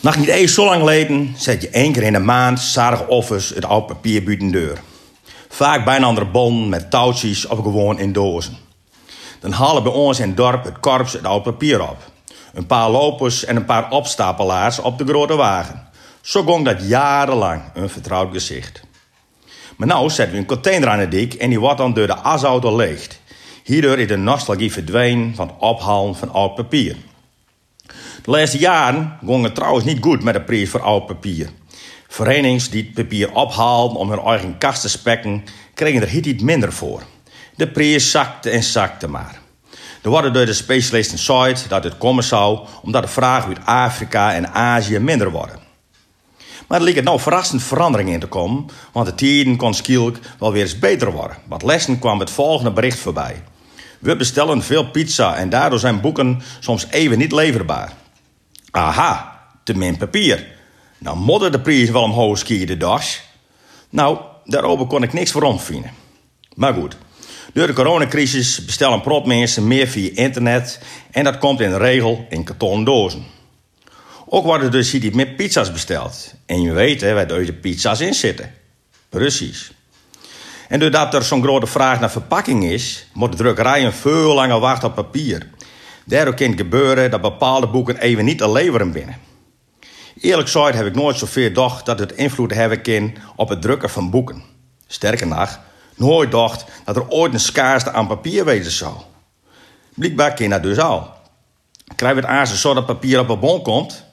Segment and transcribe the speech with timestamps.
[0.00, 3.48] Nog niet eens zo lang geleden zet je één keer in de maand zarig offers
[3.48, 4.78] het oud papier buiten deur.
[5.48, 8.56] Vaak bij een andere bon met touwtjes of gewoon in dozen.
[9.40, 11.96] Dan halen bij ons in het dorp het korps het oud papier op.
[12.54, 15.88] Een paar lopers en een paar opstapelaars op de grote wagen.
[16.20, 18.82] Zo ging dat jarenlang een vertrouwd gezicht.
[19.76, 22.16] Maar nou zetten we een container aan de dik en die wordt dan door de
[22.16, 23.20] asauto leegd.
[23.64, 26.96] Hierdoor is de nostalgie verdwenen van het ophalen van oud papier.
[28.22, 31.50] De laatste jaren ging het trouwens niet goed met de prijs voor oud papier.
[32.08, 35.44] Verenigingen die het papier ophaalden om hun eigen kast te spekken,
[35.74, 37.02] kregen er iets minder voor.
[37.56, 39.38] De prijs zakte en zakte maar.
[40.02, 44.34] Er worden door de specialisten gezegd dat het komen zou omdat de vraag uit Afrika
[44.34, 45.58] en Azië minder worden.
[46.68, 50.52] Maar er lijkt nou verrassend verandering in te komen, want de tijden kon skilk wel
[50.52, 51.36] weer eens beter worden.
[51.48, 53.42] Wat lessen kwam het volgende bericht voorbij.
[54.00, 57.92] We bestellen veel pizza en daardoor zijn boeken soms even niet leverbaar.
[58.70, 60.46] Aha, te min papier.
[60.98, 63.04] Nou modder de prijs wel omhoog skiën de dag.
[63.90, 65.90] Nou, daarover kon ik niks voor vinden.
[66.54, 66.96] Maar goed,
[67.52, 70.80] door de coronacrisis bestellen prot mensen meer via internet
[71.10, 73.24] en dat komt in de regel in kartonnen dozen.
[74.26, 76.34] Ook worden dus hier meer pizza's besteld.
[76.46, 78.54] En je weet hè, waar deze pizza's in zitten.
[79.08, 79.72] Precies.
[80.70, 84.88] En doordat er zo'n grote vraag naar verpakking is, moet de drukkerij veel langer wachten
[84.88, 85.48] op papier.
[86.04, 89.16] Daardoor kan het gebeuren dat bepaalde boeken even niet te leveren binnen.
[90.20, 93.90] Eerlijk gezegd heb ik nooit zoveel gedacht dat het invloed hebben kan op het drukken
[93.90, 94.42] van boeken.
[94.86, 95.60] Sterker nog,
[95.96, 98.94] nooit dacht dat er ooit een schaarste aan papier wezen zou.
[99.94, 101.10] Blijkbaar kan dat dus al.
[101.96, 104.04] Krijgen we het aardig zo dat papier op een bon komt?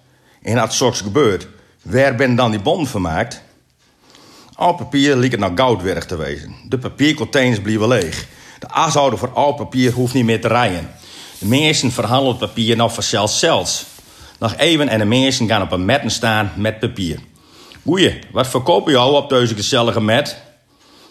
[0.41, 1.47] En als zoiets gebeurt,
[1.81, 3.45] waar ben dan die bon vermaakt?
[4.57, 6.55] Oud papier liep het nou goudwerk te wezen.
[6.69, 8.27] De papiercontainers blijven leeg.
[8.59, 10.91] De ashouder voor oud papier hoeft niet meer te rijden.
[11.39, 13.85] De meesten verhandelen papier nou vanzelf zelfs.
[14.39, 17.19] Nog even en de meesten gaan op een metten staan met papier.
[17.85, 20.41] Goeie, wat verkopen jou op deze gezellige met?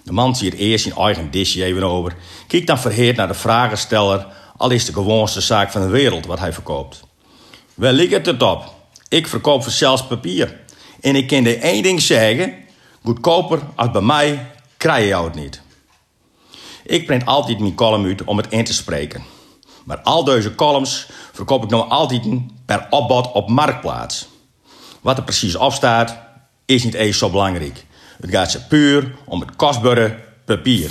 [0.02, 2.14] De man ziet eerst zijn eigen disje even over.
[2.46, 4.26] Kijkt dan verheerd naar de vragensteller,
[4.56, 7.02] al is de gewoonste zaak van de wereld wat hij verkoopt.
[7.74, 8.74] Wel ligt het het op.
[9.08, 10.56] Ik verkoop zelfs papier.
[11.00, 12.64] En ik kan de één ding zeggen:
[13.06, 15.60] goedkoper als bij mij krijg je het niet.
[16.84, 19.22] Ik print altijd mijn column uit om het in te spreken.
[19.84, 22.22] Maar al deze columns verkoop ik nog altijd
[22.64, 24.28] per opbod op marktplaats.
[25.00, 26.18] Wat er precies op staat,
[26.64, 27.84] is niet eens zo belangrijk.
[28.20, 30.90] Het gaat ze puur om het kostbare papier.